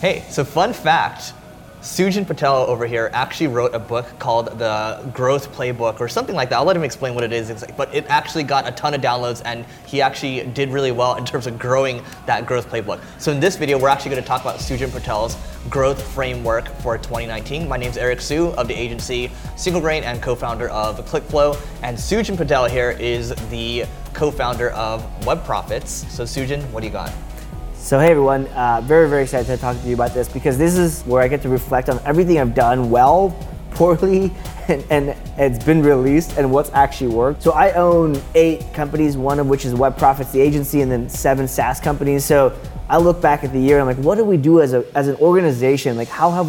Hey, 0.00 0.22
so 0.28 0.44
fun 0.44 0.72
fact 0.72 1.32
Sujan 1.80 2.24
Patel 2.24 2.54
over 2.54 2.86
here 2.86 3.10
actually 3.12 3.48
wrote 3.48 3.74
a 3.74 3.80
book 3.80 4.06
called 4.20 4.46
The 4.56 5.10
Growth 5.12 5.52
Playbook 5.52 5.98
or 5.98 6.08
something 6.08 6.36
like 6.36 6.50
that. 6.50 6.58
I'll 6.58 6.64
let 6.64 6.76
him 6.76 6.84
explain 6.84 7.16
what 7.16 7.24
it 7.24 7.32
is, 7.32 7.64
but 7.76 7.92
it 7.92 8.06
actually 8.08 8.44
got 8.44 8.68
a 8.68 8.70
ton 8.70 8.94
of 8.94 9.00
downloads 9.00 9.42
and 9.44 9.64
he 9.86 10.00
actually 10.00 10.46
did 10.52 10.70
really 10.70 10.92
well 10.92 11.16
in 11.16 11.24
terms 11.24 11.48
of 11.48 11.58
growing 11.58 12.00
that 12.26 12.46
growth 12.46 12.70
playbook. 12.70 13.00
So 13.18 13.32
in 13.32 13.40
this 13.40 13.56
video, 13.56 13.76
we're 13.76 13.88
actually 13.88 14.12
going 14.12 14.22
to 14.22 14.28
talk 14.28 14.40
about 14.42 14.60
Sujan 14.60 14.92
Patel's 14.92 15.36
growth 15.68 16.00
framework 16.00 16.68
for 16.76 16.96
2019. 16.96 17.66
My 17.66 17.76
name 17.76 17.90
is 17.90 17.96
Eric 17.96 18.20
Siu 18.20 18.50
of 18.50 18.68
the 18.68 18.74
agency 18.74 19.32
Single 19.56 19.80
Grain 19.80 20.04
and 20.04 20.22
co-founder 20.22 20.68
of 20.68 21.04
ClickFlow. 21.06 21.60
And 21.82 21.98
Sujan 21.98 22.36
Patel 22.36 22.66
here 22.66 22.92
is 22.92 23.34
the 23.50 23.84
co-founder 24.14 24.70
of 24.70 25.26
Web 25.26 25.44
Profits. 25.44 25.90
So 26.14 26.22
Sujan, 26.22 26.62
what 26.70 26.82
do 26.82 26.86
you 26.86 26.92
got? 26.92 27.12
So 27.80 27.98
hey 27.98 28.10
everyone, 28.10 28.46
uh, 28.48 28.82
very 28.84 29.08
very 29.08 29.22
excited 29.22 29.46
to 29.46 29.56
talk 29.56 29.80
to 29.80 29.88
you 29.88 29.94
about 29.94 30.12
this 30.12 30.28
because 30.28 30.58
this 30.58 30.76
is 30.76 31.02
where 31.04 31.22
I 31.22 31.28
get 31.28 31.40
to 31.42 31.48
reflect 31.48 31.88
on 31.88 31.98
everything 32.04 32.38
I've 32.38 32.54
done 32.54 32.90
well, 32.90 33.34
poorly, 33.70 34.30
and, 34.66 34.84
and 34.90 35.16
it's 35.38 35.64
been 35.64 35.82
released 35.82 36.36
and 36.36 36.52
what's 36.52 36.70
actually 36.74 37.14
worked. 37.14 37.40
So 37.40 37.52
I 37.52 37.72
own 37.72 38.20
eight 38.34 38.74
companies, 38.74 39.16
one 39.16 39.38
of 39.38 39.46
which 39.46 39.64
is 39.64 39.74
Web 39.74 39.96
Profits, 39.96 40.32
the 40.32 40.40
agency, 40.40 40.82
and 40.82 40.92
then 40.92 41.08
seven 41.08 41.48
SaaS 41.48 41.80
companies. 41.80 42.26
So 42.26 42.54
I 42.90 42.98
look 42.98 43.22
back 43.22 43.42
at 43.42 43.52
the 43.52 43.60
year 43.60 43.78
and 43.78 43.88
I'm 43.88 43.96
like, 43.96 44.04
what 44.04 44.16
do 44.16 44.24
we 44.24 44.36
do 44.36 44.60
as 44.60 44.74
a 44.74 44.84
as 44.94 45.08
an 45.08 45.16
organization? 45.16 45.96
Like 45.96 46.08
how 46.08 46.30
have 46.32 46.48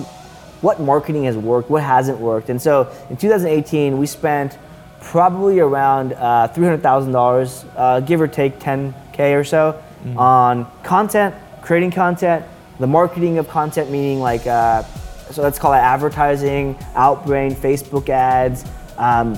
what 0.61 0.81
marketing 0.81 1.23
has 1.23 1.37
worked, 1.37 1.69
what 1.69 1.83
hasn't 1.83 2.19
worked? 2.19 2.49
And 2.49 2.61
so 2.61 2.91
in 3.09 3.15
2018 3.15 3.97
we 3.97 4.07
spent 4.07 4.57
probably 4.99 5.59
around 5.59 6.11
uh, 6.11 6.49
$300,000, 6.53 7.65
uh, 7.77 7.99
give 8.01 8.19
or 8.19 8.27
take 8.27 8.59
10k 8.59 9.39
or 9.39 9.45
so 9.45 9.81
mm-hmm. 10.03 10.17
on 10.17 10.71
content, 10.83 11.35
creating 11.61 11.91
content, 11.91 12.45
the 12.79 12.87
marketing 12.87 13.37
of 13.37 13.47
content, 13.49 13.91
meaning 13.91 14.19
like, 14.19 14.47
uh, 14.47 14.83
so 15.31 15.41
let's 15.43 15.59
call 15.59 15.73
it 15.73 15.77
advertising, 15.77 16.75
Outbrain, 16.95 17.53
Facebook 17.53 18.09
ads. 18.09 18.65
Um, 18.97 19.37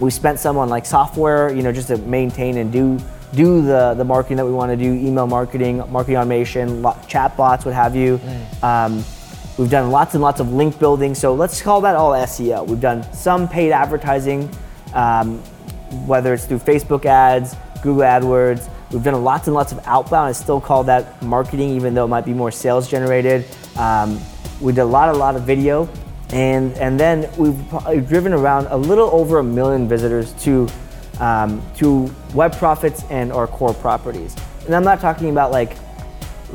we 0.00 0.10
spent 0.10 0.38
some 0.38 0.56
on 0.56 0.68
like 0.68 0.84
software, 0.84 1.52
you 1.52 1.62
know, 1.62 1.72
just 1.72 1.88
to 1.88 1.98
maintain 1.98 2.58
and 2.58 2.72
do 2.72 2.98
do 3.34 3.62
the, 3.62 3.94
the 3.94 4.04
marketing 4.04 4.36
that 4.36 4.46
we 4.46 4.52
want 4.52 4.70
to 4.70 4.76
do, 4.76 4.92
email 4.92 5.26
marketing, 5.26 5.78
marketing 5.90 6.16
automation, 6.16 6.84
chat 7.08 7.36
bots, 7.36 7.64
what 7.64 7.74
have 7.74 7.96
you. 7.96 8.18
Mm. 8.18 8.62
Um, 8.62 9.04
we've 9.58 9.70
done 9.70 9.90
lots 9.90 10.14
and 10.14 10.22
lots 10.22 10.40
of 10.40 10.52
link 10.52 10.78
building. 10.78 11.14
So 11.14 11.34
let's 11.34 11.60
call 11.60 11.80
that 11.82 11.96
all 11.96 12.12
SEO. 12.12 12.66
We've 12.66 12.80
done 12.80 13.02
some 13.12 13.48
paid 13.48 13.72
advertising, 13.72 14.48
um, 14.94 15.38
whether 16.06 16.34
it's 16.34 16.46
through 16.46 16.60
Facebook 16.60 17.06
ads, 17.06 17.56
Google 17.82 18.02
AdWords, 18.02 18.70
We've 18.94 19.02
done 19.02 19.24
lots 19.24 19.48
and 19.48 19.54
lots 19.54 19.72
of 19.72 19.80
outbound. 19.86 20.28
I 20.28 20.32
still 20.32 20.60
call 20.60 20.84
that 20.84 21.20
marketing, 21.20 21.70
even 21.70 21.94
though 21.94 22.04
it 22.04 22.08
might 22.08 22.24
be 22.24 22.32
more 22.32 22.52
sales 22.52 22.88
generated. 22.88 23.44
Um, 23.76 24.20
we 24.60 24.72
did 24.72 24.82
a 24.82 24.84
lot, 24.84 25.08
a 25.08 25.18
lot 25.18 25.34
of 25.34 25.42
video, 25.42 25.88
and 26.30 26.72
and 26.74 26.98
then 26.98 27.28
we've 27.36 27.58
driven 28.06 28.32
around 28.32 28.68
a 28.68 28.76
little 28.76 29.10
over 29.10 29.40
a 29.40 29.42
million 29.42 29.88
visitors 29.88 30.32
to 30.44 30.68
um, 31.18 31.60
to 31.78 32.08
web 32.34 32.56
profits 32.56 33.02
and 33.10 33.32
our 33.32 33.48
core 33.48 33.74
properties. 33.74 34.36
And 34.66 34.76
I'm 34.76 34.84
not 34.84 35.00
talking 35.00 35.30
about 35.30 35.50
like 35.50 35.76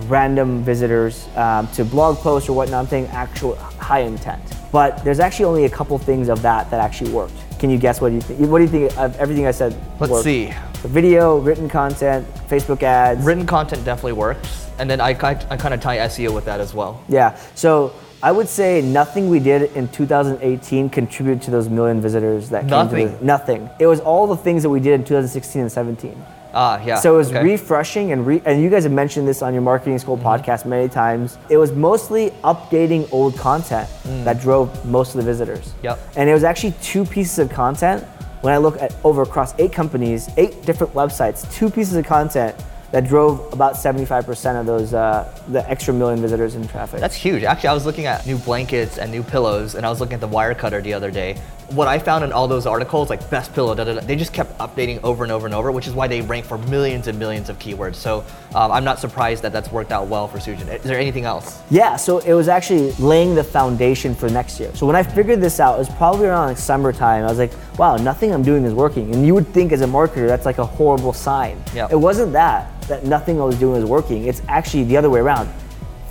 random 0.08 0.64
visitors 0.64 1.28
um, 1.36 1.68
to 1.74 1.84
blog 1.84 2.16
posts 2.20 2.48
or 2.48 2.54
whatnot. 2.56 2.86
I'm 2.86 2.90
saying 2.90 3.08
actual 3.08 3.56
high 3.56 4.00
intent. 4.00 4.42
But 4.72 5.04
there's 5.04 5.20
actually 5.20 5.46
only 5.46 5.66
a 5.66 5.70
couple 5.70 5.98
things 5.98 6.30
of 6.30 6.42
that 6.44 6.72
that 6.72 6.80
actually 6.80 7.12
worked. 7.12 7.34
Can 7.60 7.70
you 7.70 7.78
guess 7.78 8.00
what 8.00 8.10
do 8.10 8.16
you 8.16 8.22
think? 8.22 8.40
What 8.50 8.60
do 8.60 8.64
you 8.64 8.70
think 8.70 8.98
of 8.98 9.18
everything 9.18 9.46
I 9.46 9.52
said? 9.52 9.76
Let's 10.00 10.12
worked? 10.12 10.24
see. 10.24 10.54
Video, 10.84 11.40
written 11.40 11.68
content, 11.68 12.28
Facebook 12.48 12.84
ads. 12.84 13.24
Written 13.24 13.46
content 13.46 13.84
definitely 13.84 14.14
works, 14.14 14.70
and 14.80 14.90
then 14.90 15.02
I, 15.02 15.10
I, 15.10 15.32
I 15.50 15.58
kind 15.58 15.74
of 15.74 15.82
tie 15.82 15.98
SEO 15.98 16.34
with 16.34 16.46
that 16.46 16.60
as 16.60 16.74
well. 16.74 17.04
Yeah. 17.10 17.38
So 17.54 17.94
I 18.22 18.32
would 18.32 18.50
say 18.50 18.82
nothing 18.82 19.30
we 19.30 19.40
did 19.40 19.74
in 19.76 19.88
2018 19.90 20.90
contributed 20.90 21.42
to 21.44 21.52
those 21.52 21.70
million 21.70 22.02
visitors 22.02 22.50
that 22.50 22.66
nothing. 22.66 23.08
came 23.08 23.14
to 23.14 23.20
the, 23.20 23.26
nothing. 23.26 23.70
It 23.80 23.88
was 23.88 24.00
all 24.00 24.28
the 24.28 24.36
things 24.36 24.64
that 24.64 24.70
we 24.70 24.80
did 24.80 24.94
in 24.94 25.04
2016 25.06 25.62
and 25.62 25.72
17. 25.72 26.26
Ah, 26.54 26.84
yeah. 26.84 27.00
So 27.00 27.14
it 27.14 27.18
was 27.18 27.30
okay. 27.30 27.44
refreshing 27.44 28.12
and 28.12 28.26
re- 28.26 28.42
and 28.46 28.62
you 28.62 28.70
guys 28.70 28.84
have 28.84 28.92
mentioned 28.92 29.28
this 29.28 29.42
on 29.42 29.54
your 29.54 29.62
marketing 29.62 30.00
school 30.00 30.18
mm-hmm. 30.18 30.28
podcast 30.28 30.66
many 30.66 30.90
times. 30.90 31.38
It 31.50 31.58
was 31.58 31.72
mostly 31.72 32.32
updating 32.44 33.08
old 33.12 33.38
content 33.38 33.88
mm. 34.04 34.24
that 34.24 34.42
drove 34.42 34.86
most 34.86 35.16
of 35.16 35.18
the 35.18 35.24
visitors. 35.24 35.74
Yep. 35.84 36.00
And 36.16 36.30
it 36.30 36.34
was 36.34 36.44
actually 36.44 36.74
two 36.82 37.06
pieces 37.06 37.40
of 37.40 37.50
content 37.50 38.06
when 38.42 38.54
I 38.54 38.58
look 38.58 38.82
at 38.82 38.96
over 39.04 39.22
across 39.22 39.54
eight 39.60 39.74
companies, 39.74 40.30
eight 40.38 40.64
different 40.64 40.94
websites, 40.94 41.52
two 41.54 41.70
pieces 41.70 41.96
of 41.96 42.06
content 42.06 42.56
that 42.92 43.08
drove 43.08 43.54
about 43.54 43.76
75% 43.76 44.60
of 44.60 44.66
those 44.66 44.94
uh, 44.94 45.32
the 45.50 45.68
extra 45.70 45.94
million 45.94 46.20
visitors 46.22 46.56
in 46.56 46.68
traffic. 46.68 47.00
That's 47.00 47.16
huge. 47.16 47.44
Actually, 47.44 47.70
I 47.70 47.74
was 47.74 47.86
looking 47.86 48.08
at 48.08 48.26
new 48.26 48.38
blankets 48.38 48.98
and 48.98 49.12
new 49.12 49.22
pillows, 49.22 49.76
and 49.76 49.86
I 49.86 49.90
was 49.90 50.00
looking 50.00 50.16
at 50.16 50.22
the 50.22 50.28
Wirecutter 50.28 50.82
the 50.82 50.94
other 50.94 51.12
day. 51.12 51.40
What 51.70 51.88
I 51.88 52.00
found 52.00 52.24
in 52.24 52.32
all 52.32 52.48
those 52.48 52.66
articles, 52.66 53.12
like 53.12 53.30
best 53.30 53.54
pillow, 53.54 53.76
da, 53.76 53.84
da, 53.84 53.94
da, 53.94 54.00
they 54.00 54.16
just 54.16 54.34
kept 54.34 54.58
updating 54.58 55.04
over 55.04 55.24
and 55.24 55.32
over 55.32 55.46
and 55.46 55.54
over, 55.54 55.72
which 55.72 55.86
is 55.86 55.94
why 55.94 56.08
they 56.08 56.22
rank 56.22 56.46
for 56.46 56.58
millions 56.58 57.06
and 57.06 57.20
millions 57.20 57.48
of 57.48 57.60
keywords. 57.60 57.94
So 57.94 58.26
um, 58.56 58.72
I'm 58.72 58.84
not 58.84 58.98
surprised 58.98 59.44
that 59.44 59.54
that's 59.54 59.72
worked 59.72 59.92
out 59.92 60.08
well 60.08 60.28
for 60.28 60.40
Sujan. 60.40 60.68
Is 60.74 60.82
there 60.82 61.00
anything 61.00 61.26
else? 61.26 61.62
Yeah, 61.70 61.96
so 61.96 62.18
it 62.20 62.34
was 62.34 62.48
actually 62.48 62.94
laying 62.94 63.36
the 63.36 63.44
foundation 63.44 64.16
for 64.16 64.30
next 64.30 64.60
year. 64.60 64.74
So 64.74 64.88
when 64.88 64.96
I 64.96 65.04
figured 65.04 65.42
this 65.42 65.60
out, 65.60 65.76
it 65.76 65.80
was 65.80 65.90
probably 65.90 66.26
around 66.26 66.48
like 66.48 66.58
summertime. 66.58 67.24
I 67.24 67.28
was 67.28 67.38
like, 67.38 67.54
wow, 67.78 67.98
nothing 67.98 68.34
I'm 68.34 68.42
doing 68.42 68.64
is 68.64 68.74
working. 68.74 69.14
And 69.14 69.24
you 69.24 69.36
would 69.36 69.48
think 69.50 69.72
as 69.72 69.82
a 69.82 69.86
marketer, 69.86 70.28
that's 70.28 70.48
like 70.48 70.58
a 70.58 70.66
horrible 70.66 71.14
sign. 71.14 71.64
Yep. 71.76 71.92
It 71.92 71.98
wasn't 71.98 72.34
that 72.34 72.79
that 72.90 73.06
nothing 73.06 73.40
I 73.40 73.46
was 73.46 73.58
doing 73.58 73.82
was 73.82 73.90
working. 73.90 74.28
It's 74.28 74.42
actually 74.48 74.84
the 74.84 74.98
other 74.98 75.10
way 75.10 75.22
around. 75.22 75.50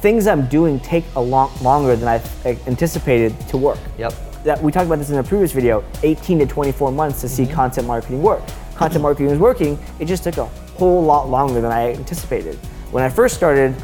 Things 0.01 0.27
I'm 0.27 0.47
doing 0.47 0.81
take 0.81 1.05
a 1.17 1.21
lot 1.21 1.61
longer 1.61 1.97
than 1.97 2.09
I 2.09 2.23
anticipated 2.67 3.39
to 3.49 3.57
work. 3.57 3.79
Yep. 3.99 4.15
That 4.45 4.63
we 4.63 4.73
talked 4.73 4.87
about 4.87 4.99
this 4.99 5.11
in 5.11 5.19
a 5.19 5.23
previous 5.23 5.53
video. 5.53 5.85
18 6.03 6.39
to 6.39 6.47
24 6.47 6.93
months 6.93 7.21
to 7.21 7.29
see 7.29 7.45
mm-hmm. 7.45 7.53
content 7.53 7.87
marketing 7.87 8.23
work. 8.23 8.43
Content 8.77 9.03
marketing 9.03 9.31
was 9.31 9.39
working. 9.39 9.79
It 9.99 10.07
just 10.07 10.25
took 10.25 10.39
a 10.39 10.47
whole 10.47 11.03
lot 11.03 11.29
longer 11.29 11.61
than 11.61 11.73
I 11.73 11.93
anticipated. 11.93 12.55
When 12.93 13.03
I 13.03 13.09
first 13.09 13.37
started 13.37 13.75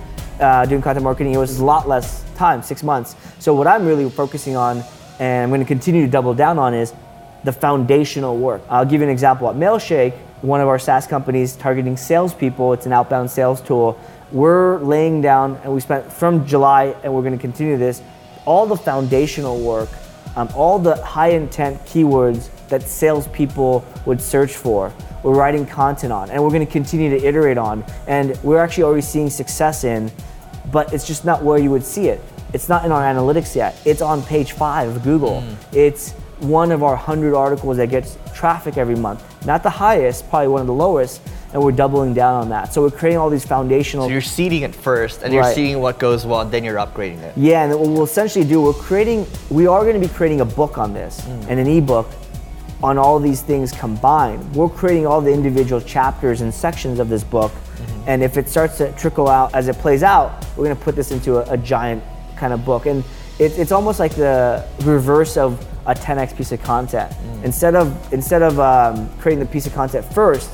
uh, 0.40 0.64
doing 0.66 0.80
content 0.80 1.04
marketing, 1.04 1.34
it 1.34 1.38
was 1.38 1.58
a 1.58 1.64
lot 1.64 1.88
less 1.88 2.24
time, 2.36 2.62
six 2.62 2.82
months. 2.82 3.16
So 3.40 3.54
what 3.54 3.66
I'm 3.66 3.84
really 3.84 4.08
focusing 4.08 4.56
on, 4.56 4.82
and 5.18 5.42
I'm 5.42 5.50
going 5.50 5.60
to 5.60 5.66
continue 5.66 6.04
to 6.04 6.10
double 6.10 6.32
down 6.32 6.58
on, 6.58 6.74
is 6.74 6.94
the 7.42 7.52
foundational 7.52 8.38
work. 8.38 8.62
I'll 8.68 8.84
give 8.84 9.00
you 9.00 9.06
an 9.06 9.12
example. 9.12 9.50
At 9.50 9.56
Mailshake, 9.56 10.16
one 10.44 10.60
of 10.60 10.68
our 10.68 10.78
SaaS 10.78 11.06
companies 11.06 11.56
targeting 11.56 11.96
salespeople. 11.96 12.74
It's 12.74 12.84
an 12.84 12.92
outbound 12.92 13.30
sales 13.30 13.62
tool. 13.62 13.98
We're 14.30 14.78
laying 14.80 15.22
down, 15.22 15.58
and 15.64 15.72
we 15.72 15.80
spent 15.80 16.12
from 16.12 16.46
July, 16.46 16.94
and 17.02 17.14
we're 17.14 17.22
going 17.22 17.36
to 17.36 17.40
continue 17.40 17.78
this, 17.78 18.02
all 18.44 18.66
the 18.66 18.76
foundational 18.76 19.58
work, 19.58 19.88
um, 20.36 20.50
all 20.54 20.78
the 20.78 21.02
high 21.02 21.28
intent 21.28 21.80
keywords 21.86 22.50
that 22.68 22.82
salespeople 22.82 23.84
would 24.04 24.20
search 24.20 24.52
for. 24.52 24.92
We're 25.22 25.34
writing 25.34 25.64
content 25.64 26.12
on, 26.12 26.28
and 26.28 26.42
we're 26.42 26.50
going 26.50 26.66
to 26.66 26.70
continue 26.70 27.08
to 27.08 27.24
iterate 27.24 27.56
on. 27.56 27.82
And 28.06 28.36
we're 28.42 28.58
actually 28.58 28.84
already 28.84 29.00
seeing 29.00 29.30
success 29.30 29.84
in, 29.84 30.12
but 30.70 30.92
it's 30.92 31.06
just 31.06 31.24
not 31.24 31.42
where 31.42 31.58
you 31.58 31.70
would 31.70 31.84
see 31.84 32.08
it. 32.08 32.20
It's 32.52 32.68
not 32.68 32.84
in 32.84 32.92
our 32.92 33.02
analytics 33.02 33.56
yet. 33.56 33.80
It's 33.86 34.02
on 34.02 34.22
page 34.22 34.52
five 34.52 34.94
of 34.94 35.02
Google. 35.02 35.40
Mm. 35.40 35.56
It's 35.72 36.14
one 36.40 36.72
of 36.72 36.82
our 36.82 36.94
100 36.94 37.34
articles 37.34 37.76
that 37.76 37.90
gets 37.90 38.18
traffic 38.34 38.76
every 38.76 38.96
month. 38.96 39.22
Not 39.46 39.62
the 39.62 39.70
highest, 39.70 40.28
probably 40.28 40.48
one 40.48 40.60
of 40.60 40.66
the 40.66 40.74
lowest, 40.74 41.22
and 41.52 41.62
we're 41.62 41.72
doubling 41.72 42.14
down 42.14 42.42
on 42.42 42.48
that. 42.48 42.72
So 42.72 42.82
we're 42.82 42.90
creating 42.90 43.18
all 43.18 43.30
these 43.30 43.46
foundational. 43.46 44.06
So 44.06 44.12
you're 44.12 44.20
seeding 44.20 44.62
it 44.62 44.74
first, 44.74 45.22
and 45.22 45.32
you're 45.32 45.52
seeing 45.52 45.80
what 45.80 45.98
goes 45.98 46.26
well, 46.26 46.40
and 46.40 46.50
then 46.50 46.64
you're 46.64 46.76
upgrading 46.76 47.20
it. 47.20 47.36
Yeah, 47.36 47.64
and 47.64 47.78
what 47.78 47.88
we'll 47.88 48.04
essentially 48.04 48.44
do, 48.44 48.60
we're 48.60 48.72
creating, 48.72 49.26
we 49.50 49.66
are 49.66 49.82
going 49.82 50.00
to 50.00 50.06
be 50.06 50.12
creating 50.12 50.40
a 50.40 50.44
book 50.44 50.78
on 50.78 50.92
this, 50.92 51.20
mm. 51.20 51.46
and 51.48 51.60
an 51.60 51.66
ebook 51.66 52.08
on 52.82 52.98
all 52.98 53.18
these 53.20 53.40
things 53.40 53.72
combined. 53.72 54.54
We're 54.54 54.68
creating 54.68 55.06
all 55.06 55.20
the 55.20 55.32
individual 55.32 55.80
chapters 55.80 56.40
and 56.40 56.52
sections 56.52 56.98
of 56.98 57.08
this 57.08 57.22
book, 57.22 57.52
mm-hmm. 57.52 58.08
and 58.08 58.22
if 58.22 58.36
it 58.36 58.48
starts 58.48 58.76
to 58.78 58.92
trickle 58.92 59.28
out 59.28 59.54
as 59.54 59.68
it 59.68 59.76
plays 59.76 60.02
out, 60.02 60.44
we're 60.56 60.64
going 60.64 60.76
to 60.76 60.82
put 60.82 60.96
this 60.96 61.12
into 61.12 61.36
a, 61.36 61.52
a 61.52 61.56
giant 61.56 62.02
kind 62.36 62.52
of 62.52 62.64
book. 62.64 62.86
And 62.86 63.04
it, 63.38 63.58
it's 63.58 63.72
almost 63.72 63.98
like 63.98 64.14
the 64.14 64.64
reverse 64.82 65.36
of 65.36 65.60
a 65.86 65.94
10x 65.94 66.36
piece 66.36 66.52
of 66.52 66.62
content. 66.62 67.12
Mm. 67.12 67.44
Instead 67.44 67.74
of 67.74 68.12
instead 68.12 68.42
of 68.42 68.60
um, 68.60 69.08
creating 69.18 69.40
the 69.40 69.50
piece 69.50 69.66
of 69.66 69.74
content 69.74 70.04
first 70.14 70.50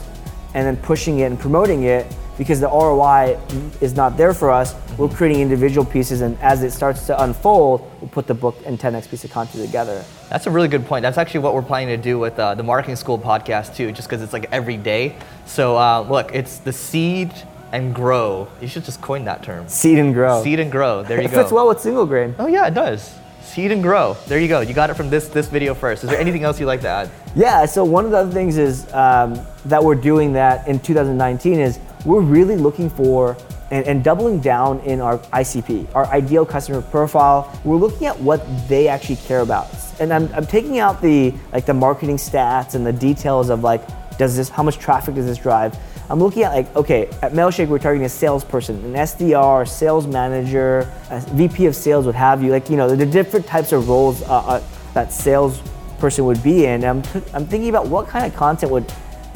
and 0.55 0.67
then 0.67 0.77
pushing 0.79 1.21
it 1.21 1.25
and 1.25 1.39
promoting 1.39 1.85
it 1.85 2.07
because 2.37 2.59
the 2.59 2.67
ROI 2.67 3.39
is 3.83 3.95
not 3.95 4.17
there 4.17 4.33
for 4.33 4.51
us, 4.51 4.73
mm-hmm. 4.73 5.03
we're 5.03 5.09
creating 5.09 5.43
individual 5.43 5.85
pieces 5.85 6.23
and 6.23 6.39
as 6.41 6.63
it 6.63 6.71
starts 6.71 7.07
to 7.07 7.23
unfold, 7.23 7.83
we'll 8.01 8.09
put 8.09 8.27
the 8.27 8.35
book 8.35 8.57
and 8.65 8.79
10x 8.81 9.11
piece 9.11 9.25
of 9.25 9.31
content 9.31 9.65
together. 9.65 10.03
That's 10.31 10.47
a 10.47 10.51
really 10.51 10.69
good 10.69 10.87
point. 10.87 11.03
That's 11.03 11.19
actually 11.19 11.41
what 11.41 11.55
we're 11.55 11.63
planning 11.63 11.95
to 11.95 12.03
do 12.03 12.19
with 12.19 12.39
uh, 12.39 12.55
the 12.55 12.63
Marketing 12.63 12.97
School 12.97 13.19
podcast 13.19 13.77
too, 13.77 13.93
just 13.93 14.09
because 14.09 14.23
it's 14.23 14.33
like 14.33 14.47
every 14.51 14.79
day. 14.79 15.17
So 15.45 15.77
uh, 15.77 16.01
look, 16.01 16.35
it's 16.35 16.59
the 16.59 16.73
seed 16.73 17.31
and 17.73 17.95
grow. 17.95 18.49
You 18.61 18.69
should 18.69 18.85
just 18.85 19.01
coin 19.01 19.25
that 19.25 19.43
term. 19.43 19.69
Seed 19.69 19.99
and 19.99 20.15
grow. 20.15 20.43
Seed 20.43 20.61
and 20.61 20.71
grow. 20.71 21.03
There 21.03 21.19
you 21.21 21.29
it 21.29 21.31
go. 21.31 21.41
It 21.41 21.43
fits 21.43 21.53
well 21.53 21.69
with 21.69 21.81
single 21.81 22.07
grain. 22.07 22.35
Oh 22.39 22.47
yeah, 22.47 22.67
it 22.67 22.75
does. 22.75 23.15
Seed 23.43 23.73
and 23.73 23.83
grow. 23.83 24.17
There 24.27 24.39
you 24.39 24.49
go. 24.49 24.61
You 24.61 24.75
got 24.75 24.91
it 24.91 24.95
from 24.95 25.11
this 25.11 25.29
this 25.29 25.49
video 25.49 25.75
first. 25.75 26.05
Is 26.05 26.11
there 26.11 26.21
anything 26.21 26.45
else 26.45 26.61
you'd 26.61 26.67
like 26.67 26.83
to 26.83 26.89
add? 26.89 27.11
Yeah. 27.35 27.65
So 27.67 27.85
one 27.85 28.05
of 28.05 28.11
the 28.11 28.19
other 28.19 28.31
things 28.31 28.57
is 28.59 28.93
um, 28.93 29.41
that 29.65 29.83
we're 29.83 29.95
doing 29.95 30.33
that 30.35 30.69
in 30.69 30.79
2019 30.79 31.59
is 31.59 31.81
we're 32.05 32.21
really 32.21 32.57
looking 32.57 32.89
for 32.89 33.37
and, 33.71 33.87
and, 33.87 34.03
doubling 34.03 34.41
down 34.41 34.81
in 34.81 35.01
our 35.01 35.19
ICP, 35.19 35.95
our 35.95 36.07
ideal 36.07 36.45
customer 36.45 36.83
profile. 36.83 37.57
We're 37.65 37.77
looking 37.77 38.09
at 38.09 38.19
what 38.19 38.45
they 38.69 38.89
actually 38.89 39.17
care 39.17 39.41
about. 39.41 39.69
And 40.01 40.13
I'm, 40.13 40.33
I'm 40.35 40.47
taking 40.47 40.81
out 40.81 41.01
the 41.01 41.33
like 41.53 41.67
the 41.67 41.75
marketing 41.75 42.17
stats 42.17 42.75
and 42.75 42.85
the 42.85 42.93
details 42.93 43.49
of 43.49 43.63
like, 43.63 43.83
does 44.19 44.37
this 44.37 44.49
how 44.49 44.63
much 44.63 44.79
traffic 44.79 45.15
does 45.15 45.27
this 45.27 45.39
drive? 45.39 45.77
I'm 46.11 46.19
looking 46.19 46.43
at 46.43 46.53
like, 46.53 46.75
okay, 46.75 47.07
at 47.23 47.33
Mailshake 47.33 47.69
we're 47.69 47.79
targeting 47.79 48.05
a 48.05 48.09
salesperson, 48.09 48.85
an 48.85 48.95
SDR, 48.95 49.67
sales 49.67 50.09
manager, 50.09 50.93
a 51.09 51.21
VP 51.21 51.67
of 51.67 51.77
sales, 51.77 52.05
what 52.05 52.17
have 52.17 52.43
you. 52.43 52.51
Like, 52.51 52.69
you 52.69 52.77
know, 52.77 52.97
the 52.97 53.07
different 53.07 53.47
types 53.47 53.71
of 53.71 53.89
roles 53.89 54.21
uh, 54.23 54.39
uh, 54.39 54.63
that 54.93 55.13
salesperson 55.13 56.25
would 56.25 56.43
be 56.43 56.67
in. 56.67 56.85
I'm, 56.85 57.03
t- 57.03 57.23
I'm 57.33 57.47
thinking 57.47 57.69
about 57.69 57.87
what 57.87 58.09
kind 58.09 58.27
of 58.27 58.35
content 58.35 58.73
would 58.73 58.93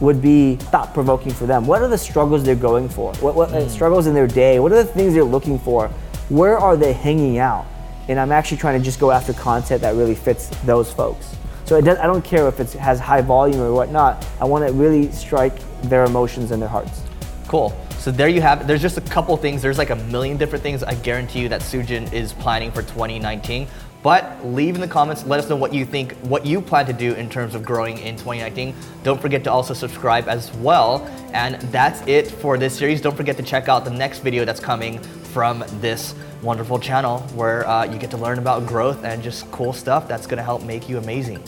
would 0.00 0.20
be 0.20 0.56
thought 0.56 0.92
provoking 0.92 1.32
for 1.32 1.46
them. 1.46 1.66
What 1.66 1.80
are 1.80 1.88
the 1.88 1.96
struggles 1.96 2.44
they're 2.44 2.54
going 2.54 2.88
for? 2.88 3.14
What, 3.14 3.34
what 3.34 3.48
mm. 3.48 3.66
struggles 3.70 4.06
in 4.06 4.12
their 4.12 4.26
day? 4.26 4.58
What 4.58 4.70
are 4.72 4.82
the 4.82 4.84
things 4.84 5.14
they're 5.14 5.24
looking 5.24 5.58
for? 5.58 5.88
Where 6.28 6.58
are 6.58 6.76
they 6.76 6.92
hanging 6.92 7.38
out? 7.38 7.64
And 8.08 8.20
I'm 8.20 8.30
actually 8.30 8.58
trying 8.58 8.78
to 8.78 8.84
just 8.84 9.00
go 9.00 9.10
after 9.10 9.32
content 9.32 9.80
that 9.80 9.94
really 9.94 10.14
fits 10.14 10.48
those 10.64 10.92
folks. 10.92 11.34
So 11.64 11.80
does, 11.80 11.96
I 11.96 12.06
don't 12.06 12.24
care 12.24 12.46
if 12.46 12.60
it 12.60 12.72
has 12.74 13.00
high 13.00 13.22
volume 13.22 13.60
or 13.60 13.72
whatnot. 13.72 14.26
I 14.38 14.44
want 14.44 14.66
to 14.66 14.72
really 14.72 15.10
strike 15.12 15.54
their 15.84 16.04
emotions 16.04 16.50
and 16.50 16.60
their 16.60 16.68
hearts. 16.68 17.02
Cool. 17.48 17.76
So 17.98 18.10
there 18.10 18.28
you 18.28 18.40
have 18.40 18.60
it. 18.60 18.66
There's 18.66 18.82
just 18.82 18.98
a 18.98 19.02
couple 19.02 19.36
things. 19.36 19.62
There's 19.62 19.78
like 19.78 19.90
a 19.90 19.96
million 19.96 20.36
different 20.36 20.62
things 20.62 20.82
I 20.82 20.94
guarantee 20.94 21.40
you 21.40 21.48
that 21.48 21.60
Sujan 21.60 22.12
is 22.12 22.32
planning 22.32 22.70
for 22.70 22.82
2019. 22.82 23.66
But 24.02 24.46
leave 24.46 24.76
in 24.76 24.80
the 24.80 24.86
comments, 24.86 25.26
let 25.26 25.40
us 25.40 25.48
know 25.48 25.56
what 25.56 25.74
you 25.74 25.84
think, 25.84 26.12
what 26.18 26.46
you 26.46 26.60
plan 26.60 26.86
to 26.86 26.92
do 26.92 27.14
in 27.14 27.28
terms 27.28 27.56
of 27.56 27.64
growing 27.64 27.98
in 27.98 28.14
2019. 28.14 28.74
Don't 29.02 29.20
forget 29.20 29.42
to 29.44 29.50
also 29.50 29.74
subscribe 29.74 30.28
as 30.28 30.52
well. 30.58 31.04
And 31.32 31.60
that's 31.72 32.06
it 32.06 32.30
for 32.30 32.56
this 32.56 32.76
series. 32.78 33.00
Don't 33.00 33.16
forget 33.16 33.36
to 33.36 33.42
check 33.42 33.68
out 33.68 33.84
the 33.84 33.90
next 33.90 34.20
video 34.20 34.44
that's 34.44 34.60
coming 34.60 35.00
from 35.00 35.64
this 35.80 36.14
wonderful 36.42 36.78
channel 36.78 37.18
where 37.34 37.66
uh, 37.66 37.84
you 37.84 37.98
get 37.98 38.10
to 38.12 38.16
learn 38.16 38.38
about 38.38 38.66
growth 38.66 39.04
and 39.04 39.22
just 39.22 39.50
cool 39.50 39.72
stuff 39.72 40.06
that's 40.06 40.26
gonna 40.26 40.42
help 40.42 40.62
make 40.62 40.88
you 40.88 40.98
amazing. 40.98 41.42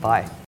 Bye. 0.00 0.28